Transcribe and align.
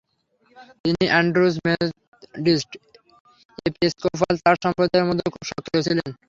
তিনি 0.83 1.03
Andrews 1.09 1.55
Methodist 1.65 2.71
Episcopal 3.65 4.33
church 4.43 4.59
সম্প্রদায়ের 4.65 5.07
মধ্যে 5.09 5.25
খুব 5.33 5.43
সক্রিয় 5.51 5.81
ছিলেন। 5.87 6.09